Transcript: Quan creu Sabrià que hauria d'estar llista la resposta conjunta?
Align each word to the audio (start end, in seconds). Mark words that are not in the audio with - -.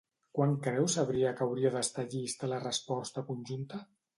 Quan 0.37 0.53
creu 0.67 0.87
Sabrià 0.93 1.35
que 1.41 1.45
hauria 1.47 1.73
d'estar 1.77 2.07
llista 2.15 2.53
la 2.55 2.61
resposta 2.65 3.25
conjunta? 3.33 3.85